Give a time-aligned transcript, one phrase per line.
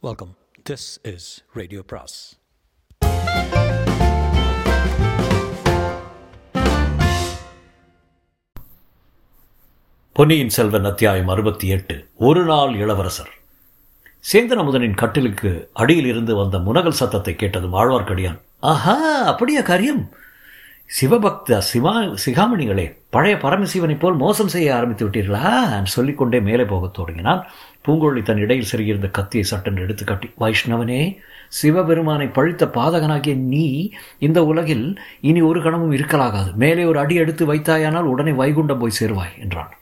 [0.00, 0.36] Welcome
[0.70, 2.38] this is radio பிராஸ்
[10.12, 12.08] பொன்னியின் செல்வன் அத்தியாயம் அறுபத்தி எட்டு.
[12.16, 13.34] ஒரு நாள் இளவரசர்.
[14.32, 20.12] சேந்தன் அமுதனின் கட்டிலுக்கு அடியில் இருந்து வந்த முனகல் சத்தத்தை கேட்டதும் ஆழ்வார்க்கடியான் ஆஹா அப்படியா காரியம்?
[20.88, 25.72] சிவபக்த சிவா சிகாமணிகளே பழைய பரமசிவனைப் போல் மோசம் செய்ய ஆரம்பித்து விட்டீர்களா?
[25.72, 27.46] என்று சொல்லிக்கொண்டே மேலே போகத் தொடங்கினான்.
[27.86, 31.16] பூங்கோழி தன் இடையில் சிறுகியிருந்த கத்தியை சட்டென்று எடுத்து காட்டி வைஷ்ணவனே
[31.48, 36.54] சிவபெருமானை பழித்த பாதகனாகிய நீ இந்த உலகில் இனி ஒரு கணமும் இருக்கலாகாது.
[36.54, 39.78] மேலே ஒரு அடி எடுத்து வைத்தாயானால் உடனே வைகுண்டம் போய் சேருவாய் என்றான்.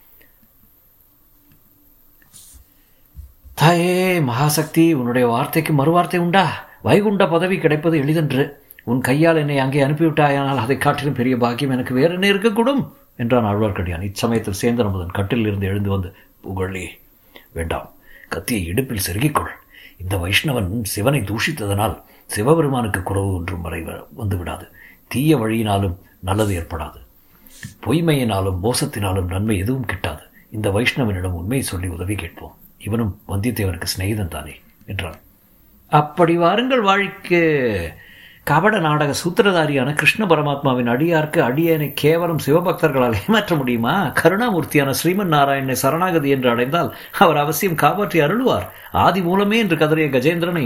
[3.55, 6.69] தாயே மகாசக்தி உன்னுடைய வார்த்தைக்கு மறுவார்த்தை உண்டா?
[6.83, 8.65] வைகுண்ட பதவி கிடைப்பது எளிதென்று.
[8.87, 12.93] உன் கையால் என்னை அங்கே அனுப்பிவிட்டாயானால் அதை காட்டிலும் பெரிய பாக்கியம் எனக்கு வேறு என்ன இருக்கக்கூடும்?
[13.17, 16.89] என்றான் ஆழ்வார்க்கடியான் இச்சமயத்தில் சேந்தன் அமுதன் கட்டிலிருந்து எழுந்து வந்து புகழி
[17.53, 17.93] வேண்டாம்.
[18.29, 19.49] கத்தியை இடுப்பில் செருகிக்கொள்.
[20.01, 23.85] இந்த வைஷ்ணவன் சிவனை தூஷித்ததனால் சிவபெருமானுக்கு குறவு ஒன்றும் வரை
[24.15, 24.69] வந்து விடாது
[25.09, 27.01] தீய வழியினாலும் நல்லது ஏற்படாது.
[27.87, 30.23] பொய்மையினாலும் மோசத்தினாலும் நன்மை எதுவும் கிட்டாது.
[30.51, 32.57] இந்த வைஷ்ணவனிடம் உண்மையை சொல்லி உதவி கேட்போம்.
[32.79, 34.53] இவனும் வந்தியத்தேவனுக்கு சிநேகிதன் தானே?
[34.87, 35.15] என்றான்.
[35.89, 37.93] அப்படி வாருங்கள் வாழ்க்கை.
[38.47, 43.95] கபட நாடக சூத்திரதாரியான கிருஷ்ண பரமாத்மாவின் அடியார்க்கு அடியேனை கேவலம் சிவபக்தர்களால் ஏமாற்ற முடியுமா?
[44.21, 48.67] கருணாமூர்த்தியான ஸ்ரீமன் நாராயணனை சரணாகதி என்று அடைந்தால் அவர் அவசியம் காப்பாற்றி அருள்வார்.
[49.05, 50.65] ஆதி மூலமே என்று கதறிய கஜேந்திரனை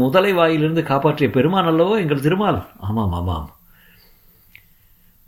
[0.00, 2.58] முதலை வாயிலிருந்து காப்பாற்றிய பெருமான் அல்லவோ எங்கள் திருமால்?
[2.78, 3.46] ஆமாம் ஆமாம்.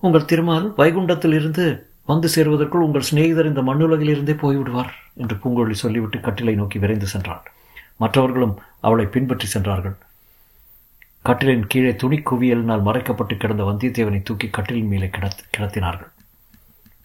[0.02, 1.66] உங்கள் திருமால் வைகுண்டத்தில் இருந்து
[2.04, 7.46] வந்து சேருவதற்குள் உங்கள் சிநேகிதர் இந்த மண்ணுலகிலிருந்தே போய்விடுவார் என்று பூங்கொழி சொல்லிவிட்டு கட்டிலை நோக்கி விரைந்து சென்றான்
[7.96, 9.96] மற்றவர்களும் அவளை பின்பற்றி சென்றார்கள்.
[11.26, 16.10] கட்டிலின் கீழே துணி குவியலினால் மறைக்கப்பட்டு கிடந்த வந்தியத்தேவனை தூக்கி கட்டிலின் மேலே கிடத் கிடத்தினார்கள்.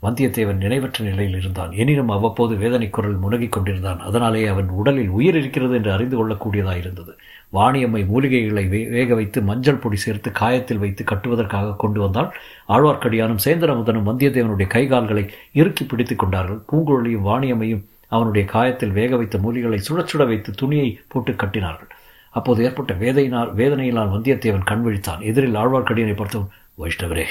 [0.01, 1.71] வந்தியத்தேவன் நினைவற்ற நிலையில் இருந்தான்.
[1.71, 3.99] எனினும் அவ்வப்போது வேதனை குரல் முனகிக் கொண்டிருந்தான்.
[3.99, 7.17] அதனாலே அவன் உடலில் உயிர் இருக்கிறது என்று அறிந்து கொள்ளக்கூடியதாக இருந்தது.
[7.53, 12.33] வாணியம்மை மூலிகைகளை வே வேக வைத்து மஞ்சள் பொடி சேர்த்து காயத்தில் வைத்து கட்டுவதற்காக கொண்டு வந்தால்
[12.69, 16.59] ஆழ்வார்க்கடியானும் சேந்திரமுதனும் வந்தியத்தேவனுடைய கைகால்களை இறுக்கி பிடித்துக் கொண்டார்கள்.
[16.71, 21.91] பூங்குழலியும் வாணியம்மையும் அவனுடைய காயத்தில் வேக வைத்த மூலிகளை சுடச்சுட வைத்து துணியை போட்டு கட்டினார்கள்.
[22.31, 25.21] அப்போது ஏற்பட்ட வேதையினால் வேதனையினால் வந்தியத்தேவன் கண் விழித்தான்.
[25.21, 27.25] எதிரில் ஆழ்வார்க்கடியனை பார்த்தவன் வைஷ்ணவரே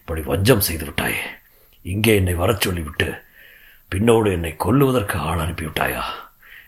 [0.00, 1.22] இப்படி வஞ்சம் செய்து விட்டாயே.
[1.82, 3.08] இங்கே என்னை வரச் சொல்லிவிட்டு
[3.92, 6.02] பின்னோடு என்னை கொல்லுவதற்கு ஆள் அனுப்பிவிட்டாயா?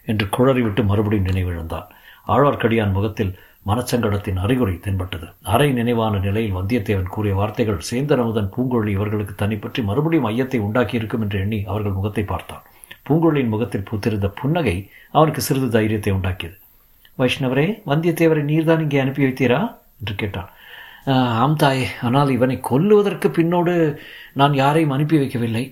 [0.04, 1.88] என்று குழறிவிட்டு மறுபடியும் நினைவிழந்தான்.
[2.26, 5.26] ஆழ்வார்க்கடியான் முகத்தில் மனச்சங்கடத்தின் அறிகுறி தென்பட்டது.
[5.43, 11.38] அரை நினைவான நிலையில் வந்தியத்தேவன் கூறிய வார்த்தைகள் சேந்தனமுதன் பூங்கொழி இவர்களுக்கு தன்னை பற்றி மறுபடியும் ஐயத்தை உண்டாக்கியிருக்கும் என்று
[11.38, 12.62] எண்ணி அவர்கள் முகத்தை பார்த்தான்.
[13.09, 16.56] பூங்கொழியின் முகத்தில் பூத்திருந்த புன்னகை அவனுக்கு சிறிது தைரியத்தை உண்டாக்கியது.
[17.22, 19.60] வைஷ்ணவரே வந்தியத்தேவரை நீர்தான் இங்கே அனுப்பி வைத்தீரா?
[20.00, 20.50] என்று கேட்டான்.
[21.42, 23.75] ஆம் தாயே ஆனால் இவனை கொல்லுவதற்கு பின்னோடு
[24.41, 25.64] நான் யாரையும் அனுப்பி வைக்கவில்லை.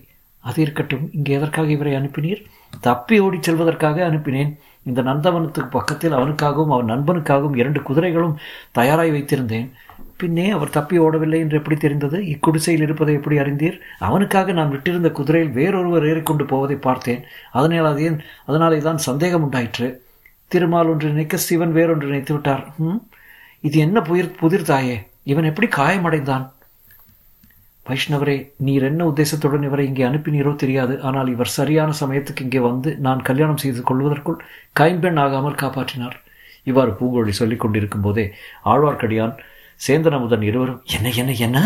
[0.45, 2.41] அது இருக்கட்டும் இங்கே எதற்காக இவரை அனுப்பினீர்?
[2.81, 4.51] தப்பி ஓடிச் செல்வதற்காக அனுப்பினேன்.
[4.87, 8.39] இந்த நந்தவனத்துக்கு பக்கத்தில் அவனுக்காகவும் அவன் நண்பனுக்காகவும் இரண்டு குதிரைகளும்
[8.79, 9.69] தயாராய் வைத்திருந்தேன்.
[10.21, 12.19] பின்னே அவர் தப்பி ஓடவில்லை என்று எப்படி தெரிந்தது?
[12.33, 13.77] இக்குடிசையில் இருப்பதை எப்படி அறிந்தீர்?
[13.99, 17.23] அவனுக்காக நான் விட்டிருந்த குதிரையில் வேறொருவர் ஏறிக்கொண்டு போவதை பார்த்தேன்.
[17.59, 18.09] அதனால் அதே
[18.51, 19.89] அதனாலே தான் சந்தேகம் உண்டாயிற்று.
[20.51, 22.65] திருமால் ஒன்று நினைக்க சிவன் வேறொன்று நினைத்து விட்டார்.
[23.67, 24.97] இது என்ன புதிர் புதிர் தாயே
[25.33, 26.47] இவன் எப்படி காயமடைந்தான்?
[27.87, 28.37] வைஷ்ணவரே
[28.67, 30.95] நீர் என்ன உத்தேசத்துடன் இவரை இங்கே அனுப்பினீரோ தெரியாது.
[31.09, 34.43] ஆனால் இவர் சரியான சமயத்துக்கு இங்கே வந்து நான் கல்யாணம் செய்து கொள்வதற்குள்
[34.81, 36.17] கைம்பெண் ஆகாமல் காப்பாற்றினார்.
[36.71, 38.25] இவ்வாறு பூங்கோழி சொல்லிக் கொண்டிருக்கும் போதே
[38.73, 39.35] ஆழ்வார்க்கடியான்
[39.87, 41.59] சேந்தன் அமுதன் இருவரும் என்ன என்ன என்ன?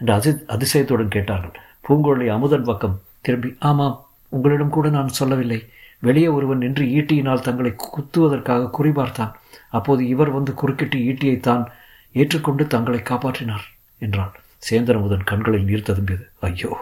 [0.00, 1.54] என்று அதி அதிசயத்துடன் கேட்டார்கள்.
[1.86, 2.96] பூங்கோழி அமுதன் பக்கம்
[3.26, 3.96] திரும்பி ஆமாம்
[4.32, 5.60] உங்களிடம் கூட நான் சொல்லவில்லை.
[6.00, 9.32] வெளியே ஒருவன் நின்று ஈட்டியினால் தங்களை குத்துவதற்காக குறிபார்த்தான்.
[9.68, 11.72] அப்போது இவர் வந்து குறுக்கிட்டு ஈட்டியை தான்
[12.12, 13.66] ஏற்றுக்கொண்டு தங்களை காப்பாற்றினார்
[13.98, 14.32] என்றான்.
[14.70, 16.24] சேந்தரமுதன் கண்களில் நீர் ததும்பியது.
[16.40, 16.76] ஐயோ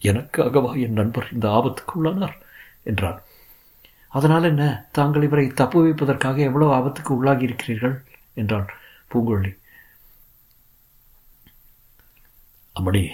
[0.00, 2.36] எனக்காகவா என் நண்பர் இந்த ஆபத்துக்கு உள்ளானார்?
[2.82, 3.22] என்றான்.
[4.08, 4.88] அதனால் என்ன?
[4.92, 8.04] தாங்கள் இவரை தப்பு வைப்பதற்காக எவ்வளவு ஆபத்துக்கு உள்ளாகி இருக்கிறீர்கள்?
[8.34, 8.68] என்றான்
[9.14, 9.56] பூங்கொழி
[12.80, 13.08] அம்மணி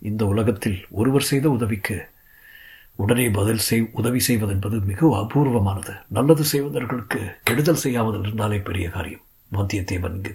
[0.00, 2.08] இந்த உலகத்தில் ஒருவர் செய்த உதவிக்கு
[3.02, 5.92] உடனே பதில் செய் உதவி செய்வதென்பது மிக அபூர்வமானது.
[6.16, 9.24] நல்லது செய்வதற்கு கெடுதல் செய்யாமல் இருந்தாலே பெரிய காரியம்.
[9.50, 10.32] வந்தியத்தேவன் இங்கு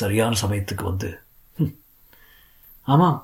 [0.00, 1.10] சரியான சமயத்துக்கு வந்து
[2.88, 3.18] ஆமாம்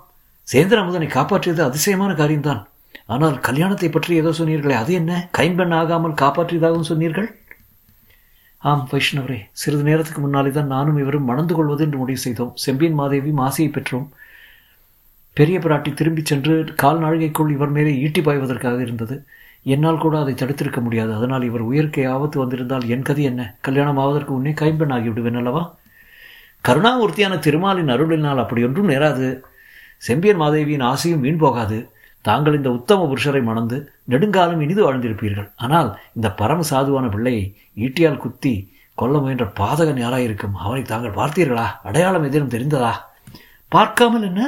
[0.49, 2.63] சேந்திர அமுதனை காப்பாற்றியது அதிசயமான காரியம்தான்.
[3.15, 5.13] ஆனால் கல்யாணத்தை பற்றி ஏதோ சொன்னீர்களே அது என்ன?
[5.39, 7.29] கைம்பெண் ஆகாமல் காப்பாற்றியதாகவும் சொன்னீர்கள்?
[8.63, 12.53] ஆம் வைஷ்ணவரே சிறிது நேரத்துக்கு முன்னாலே தான் நானும் இவரும் மணந்து கொள்வது என்று முடிவு செய்தோம்.
[12.65, 14.07] செம்பியன் மாதேவி மாசியை பெற்றோம்.
[15.39, 19.27] பெரிய பிராட்டி திரும்பிச் சென்று கால்நாழிகைக்குள் இவர் மேலே ஈட்டி பாய்வதற்காக இருந்தது.
[19.63, 21.15] என்னால் கூட அதை தடுத்திருக்க முடியாது.
[21.15, 23.57] அதனால் இவர் உயிர்க்கை ஆபத்து வந்திருந்தால் என் கதி என்ன?
[23.61, 25.79] கல்யாணம் ஆவதற்கு உன்னே கைம்பெண் ஆகிவிடுவேன் அல்லவா?
[26.69, 29.41] கருணாமூர்த்தியான திருமாலின் அருளினால் அப்படி ஒன்றும் நேராது.
[29.99, 31.79] செம்பியன் மாதேவியின் ஆசையும் வீண் போகாது.
[32.21, 35.49] தாங்கள் இந்த உத்தம புருஷரை மணந்து நெடுங்காலம் இனிது வாழ்ந்திருப்பீர்கள்.
[35.57, 40.57] ஆனால் இந்த பரம சாதுவான பிள்ளையை ஈட்டியால் குத்தி கொல்ல முயன்ற பாதகன் யாராயிருக்கும்?
[40.59, 41.67] அவனை தாங்கள் பார்த்தீர்களா?
[41.83, 42.93] அடையாளம் எதிரும் தெரிந்ததா?
[43.69, 44.43] பார்க்காமல் என்ன?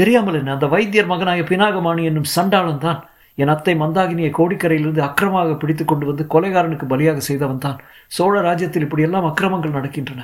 [0.00, 3.00] தெரியாமல் என்ன அந்த வைத்தியர் மகனாய பினாகமானி என்னும் சண்டாளன் தான்.
[3.42, 7.78] என் அத்தை மந்தாகினியை கோடிக்கரையிலிருந்து அக்கிரமாக பிடித்து கொண்டு வந்து கொலைகாரனுக்கு பலியாக செய்தவன் தான்.
[8.16, 10.22] சோழ ராஜ்யத்தில் இப்படியெல்லாம் அக்கிரமங்கள் நடக்கின்றன.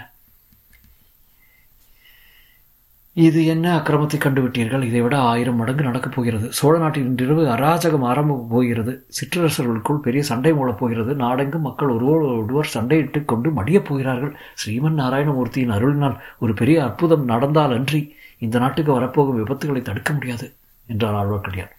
[3.16, 4.82] இது என்ன அக்கிரமத்தை கண்டுவிட்டீர்கள்?
[4.88, 6.46] இதை விட ஆயிரம் மடங்கு நடக்கப் போகிறது.
[6.58, 8.92] சோழ நாட்டில் இன்றிரவு அராஜகம் ஆரம்ப போகிறது.
[9.16, 11.14] சிற்றரசர்களுக்குள் பெரிய சண்டை மூலப் போகிறது.
[11.14, 14.32] நாடெங்கும் மக்கள் ஒருவர் ஒருவர் சண்டையிட்டு கொண்டு மடியப் போகிறார்கள்.
[14.62, 18.02] ஸ்ரீமன் நாராயணமூர்த்தியின் அருளினால் ஒரு பெரிய அற்புதம் நடந்தால் அன்றி
[18.40, 20.52] இந்த நாட்டுக்கு வரப்போகும் விபத்துகளை தடுக்க முடியாது
[20.86, 21.74] என்றார் ஆழ்வார்க்கடியார்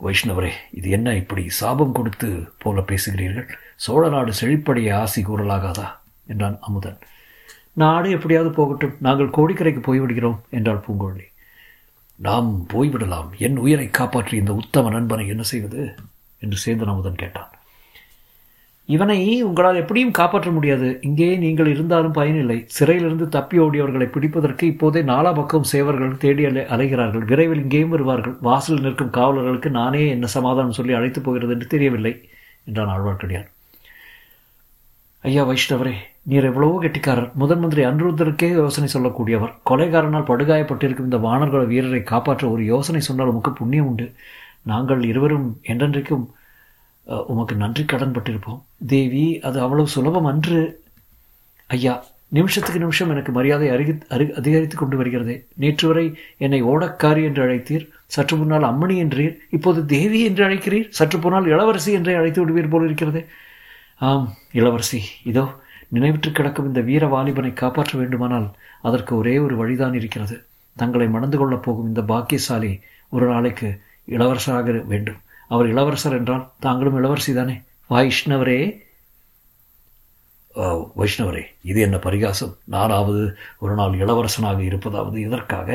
[0.00, 2.28] வைஷ்ணவரே இது என்ன இப்படி சாபம் கொடுத்து
[2.58, 3.48] போல பேசுகிறீர்கள்?
[3.76, 5.86] சோழ நாடு செழிப்படைய ஆசி கூறலாகாதா?
[6.26, 6.98] என்றான் அமுதன்.
[7.72, 11.26] நாடு எப்படியாவது போகட்டும் நாங்கள் கோடிக்கரைக்கு போய்விடுகிறோம் என்றாள் பூங்கோழி.
[12.16, 13.30] நாம் போய்விடலாம்.
[13.38, 15.94] என் உயிரை காப்பாற்றி இந்த உத்தம நண்பனை என்ன செய்வது?
[16.38, 17.50] என்று சேந்தன் அமுதன் கேட்டான்.
[18.94, 20.88] இவனை உங்களால் எப்படியும் காப்பாற்ற முடியாது.
[21.08, 22.56] இங்கே நீங்கள் இருந்தாலும் பயனில்லை.
[22.76, 27.24] சிறையிலிருந்து தப்பி ஓடியவர்களை பிடிப்பதற்கு இப்போதே நாலா பக்கம் சேவர்கள் தேடி அலை அலைகிறார்கள்.
[27.30, 28.34] விரைவில் இங்கேயும் வருவார்கள்.
[28.48, 32.14] வாசலில் நிற்கும் காவலர்களுக்கு நானே என்ன சமாதானம் சொல்லி அழைத்து போகிறது என்று தெரியவில்லை
[32.68, 33.48] என்றான் ஆழ்வார்க்கடியார்
[35.24, 35.94] ஐயா வைஷ்ணவரே
[36.30, 37.30] நீர் எவ்வளவோ கெட்டிக்காரர்.
[37.40, 39.54] முதன் மந்திரி அனிருத்தருக்கே யோசனை சொல்லக்கூடியவர்.
[39.68, 44.06] கொலைகாரனால் படுகாயப்பட்டிருக்கும் இந்த வானர்குல வீரரை காப்பாற்ற ஒரு யோசனை சொன்னால் உமக்கு புண்ணியம் உண்டு.
[44.70, 46.24] நாங்கள் இருவரும் என்றென்றைக்கும்
[47.06, 50.60] உமக்கு நன்றி கடன் பட்டிருப்போம் தேவி அது அவ்வளவு சுலபம் அன்று.
[51.66, 55.46] ஐயா நிமிஷத்துக்கு நிமிஷம் எனக்கு மரியாதை அருகி அரு அதிகரித்து கொண்டு வருகிறது.
[55.54, 56.04] நேற்று வரை
[56.38, 57.88] என்னை ஓடக்காரி என்று அழைத்தீர்.
[58.06, 59.34] சற்று முன்னால் அம்மணி என்றீர்.
[59.50, 60.88] இப்போது தேவி என்று அழைக்கிறீர்.
[60.88, 63.22] சற்று போனால் இளவரசி என்றே அழைத்து விடுவீர் போல் இருக்கிறது.
[63.96, 65.44] ஆம் இளவரசி இதோ
[65.94, 68.48] நினைவிற்று கிடக்கும் இந்த வீர வாலிபனை காப்பாற்ற வேண்டுமானால்
[68.82, 70.44] அதற்கு ஒரே ஒரு வழிதான் இருக்கிறது.
[70.76, 75.20] தங்களை மணந்து கொள்ளப் போகும் இந்த பாக்கியசாலி ஒரு நாளைக்கு இளவரசராக வேண்டும்.
[75.50, 77.56] அவர் இளவரசர் என்றால் தாங்களும் இளவரசி தானே
[77.90, 78.60] வைஷ்ணவரே
[81.00, 82.52] வைஷ்ணவரே இது என்ன பரிகாசம்?
[82.74, 83.22] நானாவது
[83.62, 85.68] ஒரு நாள் இளவரசனாக இருப்பதாவது இதற்காக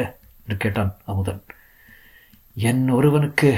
[0.44, 1.42] என்று கேட்டான் அமுதன்.
[2.58, 3.50] என் ஒருவனுக்கு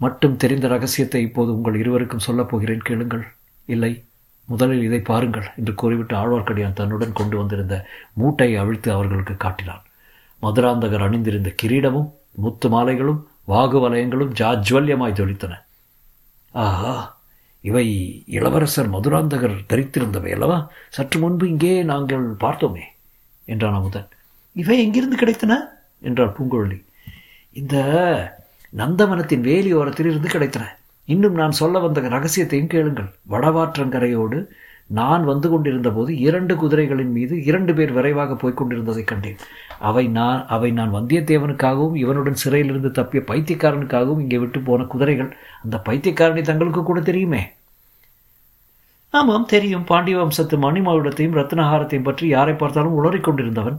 [0.00, 3.24] மட்டும் தெரிந்த ரகசியத்தை இப்போது உங்கள் இருவருக்கும் சொல்லப் போகிறேன் கேளுங்கள்.
[3.68, 3.92] இல்லை
[4.48, 7.74] முதலில் இதை பாருங்கள் என்று கூறிவிட்டு ஆழ்வார்க்கடியான் தன்னுடன் கொண்டு வந்திருந்த
[8.20, 9.84] மூட்டையை அவிழ்த்து அவர்களுக்கு காட்டினான்.
[10.42, 12.08] மதுராந்தகர் அணிந்திருந்த கிரீடமும்
[12.44, 13.20] முத்து மாலைகளும்
[13.50, 15.54] வாகு வலயங்களும் ஜாஜ்வல்யமாய் ஜொலித்தன.
[16.50, 16.94] ஆஹா
[17.60, 17.86] இவை
[18.26, 20.70] இளவரசர் மதுராந்தகர் தரித்திருந்தவை அல்லவா?
[20.88, 22.84] சற்று முன்பு இங்கே நாங்கள் பார்த்தோமே
[23.44, 24.08] என்றான் அமுதன்.
[24.52, 25.56] இவை எங்கிருந்து கிடைத்தன?
[26.00, 26.78] என்றார் பூங்குழலி.
[27.52, 27.76] இந்த
[28.76, 30.64] நந்தவனத்தின் வேலியோரத்தில் இருந்து கிடைத்தன.
[31.04, 33.08] இன்னும் நான் சொல்ல வந்த ரகசியத்தையும் கேளுங்கள்.
[33.30, 34.38] வடவாற்றங்கரையோடு
[34.98, 39.36] நான் வந்து கொண்டிருந்த போது இரண்டு குதிரைகளின் மீது இரண்டு பேர் விரைவாக போய்க் கொண்டிருந்ததை கண்டேன்.
[39.78, 45.30] அவை நான் அவை நான் வந்தியத்தேவனுக்காகவும் இவனுடன் சிறையிலிருந்து தப்பிய பைத்தியக்காரனுக்காகவும் இங்கே விட்டு போன குதிரைகள்.
[45.62, 47.42] அந்த பைத்தியக்காரனை தங்களுக்கு கூட தெரியுமே?
[49.14, 49.84] ஆமாம் தெரியும்.
[49.84, 53.78] பாண்டிய வம்சத்து மணிமாவிடத்தையும் ரத்னஹாரத்தையும் பற்றி யாரை பார்த்தாலும் உளறிக்கொண்டிருந்தவன்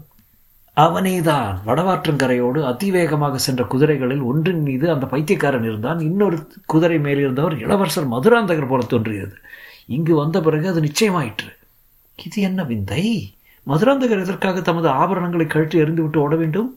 [0.77, 1.55] அவனேதான்.
[1.65, 5.99] வடவாற்றங்கரையோடு அதிவேகமாக சென்ற குதிரைகளில் ஒன்றின் மீது அந்த பைத்தியக்காரன் இருந்தான்.
[5.99, 9.35] இன்னொரு குதிரை மேலிருந்தவர் இளவரசர் மதுராந்தகர் போல தோன்றியது.
[9.95, 11.49] இங்கு வந்த பிறகு அது நிச்சயமாயிற்று.
[12.19, 13.03] இது என்ன விந்தை?
[13.67, 16.69] மதுராந்தகர் எதற்காக தமது ஆபரணங்களை கழற்றி எறிந்துவிட்டு ஓட வேண்டும்?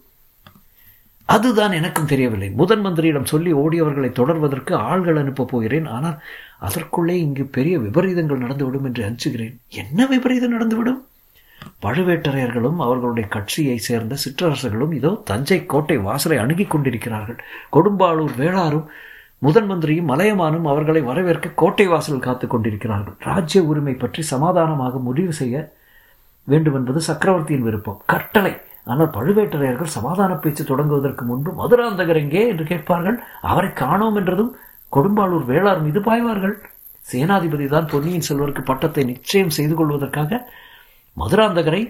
[1.29, 2.49] அதுதான் எனக்கும் தெரியவில்லை.
[2.51, 5.87] முதன் மந்திரியிடம் சொல்லி ஓடியவர்களை தொடர்வதற்கு ஆள்கள் அனுப்பப் போகிறேன்.
[5.87, 6.19] ஆனால்
[6.59, 9.55] அதற்குள்ளே இங்கு பெரிய விபரீதங்கள் நடந்துவிடும் என்று அஞ்சுகிறேன்.
[9.83, 11.01] என்ன விபரீதம் நடந்துவிடும்?
[11.83, 17.39] பழுவேட்டரையர்களும் அவர்களுடைய கட்சியை சேர்ந்த சிற்றரசர்களும் இதோ தஞ்சை கோட்டை வாசலை அணுகி கொண்டிருக்கிறார்கள்.
[17.73, 18.89] கொடும்பாளூர் வேளாரும்
[19.45, 23.17] முதன் மந்திரியும் மலையமானும் அவர்களை வரவேற்க கோட்டை வாசல் காத்துக் கொண்டிருக்கிறார்கள்.
[23.21, 25.57] ராஜ்ய உரிமை பற்றி சமாதானமாக முடிவு செய்ய
[26.49, 27.99] வேண்டும் என்பது சக்கரவர்த்தியின் விருப்பம்.
[28.07, 28.55] கட்டளை.
[28.85, 33.19] ஆனால் பழுவேட்டரையர்கள் சமாதான பேச்சு தொடங்குவதற்கு முன்பு மதுராந்தகர் எங்கே என்று கேட்பார்கள்.
[33.51, 34.53] அவரை காணோம் என்றதும்
[34.93, 36.55] கொடும்பாளூர் வேளார் மீது பாய்வார்கள்.
[37.05, 40.41] சேனாதிபதி தான் பொன்னியின் செல்வருக்கு பட்டத்தை நிச்சயம் செய்து கொள்வதற்காக
[41.17, 41.83] மதுராந்தகரை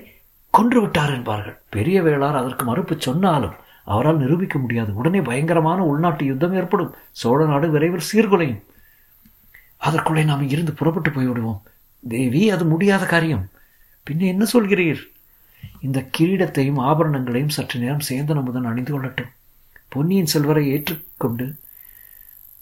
[0.54, 1.56] கொன்று விட்டார் என்பார்கள்.
[1.68, 4.94] பெரிய வேளார் அதற்கு மறுப்பு சொன்னாலும் அவரால் நிரூபிக்க முடியாது.
[4.94, 6.94] உடனே பயங்கரமான உள்நாட்டு யுத்தம் ஏற்படும்.
[7.10, 8.62] சோழ நாடு விரைவில் சீர்குலையும்.
[9.76, 11.60] அதற்குள்ளே நாம் இங்கிருந்து புறப்பட்டு போய்விடுவோம்.
[12.08, 13.48] தேவி அது முடியாத காரியம்.
[14.10, 14.98] பின்ன என்ன சொல்கிறீர்?
[15.80, 19.32] இந்த கிரீடத்தையும் ஆபரணங்களையும் சற்று நேரம் சேந்தன முதன் அணிந்து கொள்ளட்டும்.
[19.88, 21.56] பொன்னியின் செல்வரை ஏற்றுக்கொண்டு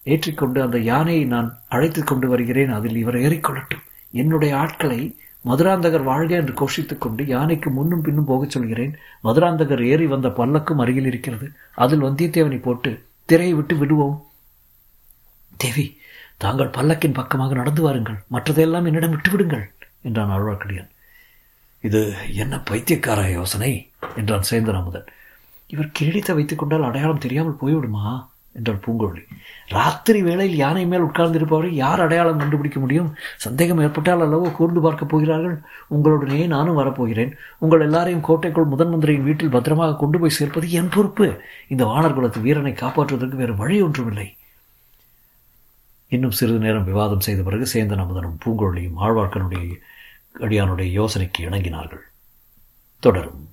[0.02, 2.70] ஏற்றிக்கொண்டு அந்த யானையை நான் அழைத்து கொண்டு வருகிறேன்.
[2.70, 8.96] அதில் இவர் ஏறிக்கொள்ளட்டும் என்னுடைய ஆட்களை மதுராந்தகர் வாழ்க என்று கோஷித்துக் கொண்டு யானைக்கு முன்னும் பின்னும் போகச் சொல்கிறேன்.
[9.25, 11.52] மதுராந்தகர் ஏறி வந்த பல்லக்கும் அருகில் இருக்கிறது.
[11.75, 14.26] அதில் வந்தியத்தேவனை போட்டு திரையை விட்டு விடுவோம்.
[15.56, 16.00] தேவி
[16.37, 18.22] தாங்கள் பல்லக்கின் பக்கமாக நடந்து வாருங்கள்.
[18.32, 19.64] மற்றதையெல்லாம் என்னிடம் விட்டுவிடுங்கள்
[20.02, 20.90] என்றான் ஆழ்வார்க்கடியான்.
[21.80, 25.04] இது என்ன பைத்தியக்கார யோசனை என்றான் சேந்தன் அமுதன்.
[25.66, 28.30] இவர் கிரீடித்த வைத்துக் கொண்டால் அடையாளம் தெரியாமல் போய்விடுமா?
[28.52, 29.21] என்றார் பூங்கோழி
[29.68, 33.14] ராத்திரி வேளையில் யானை மேல் உட்கார்ந்திருப்பவரை யார் அடையாளம் கண்டுபிடிக்க முடியும்?
[33.37, 35.61] சந்தேகம் ஏற்பட்டால் அல்லவோ கூர்ந்து பார்க்கப் போகிறார்கள்?
[35.88, 37.37] உங்களுடனே நானும் வரப்போகிறேன்.
[37.59, 41.40] உங்கள் எல்லாரையும் கோட்டைக்குள் முதன் மந்திரியின் வீட்டில் பத்திரமாக கொண்டு போய் சேர்ப்பது என் பொறுப்பு.
[41.68, 44.37] இந்த வானர் குலத்து வீரனை காப்பாற்றுவதற்கு வேறு வழி ஒன்றுமில்லை.
[46.09, 49.73] இன்னும் சிறிது நேரம் விவாதம் செய்த பிறகு சேந்தன் அமுதனும் பூங்கோழியும் ஆழ்வார்க்கனுடைய
[50.40, 52.04] அடியானுடைய யோசனைக்கு இணங்கினார்கள்.
[52.99, 53.49] தொடரும்.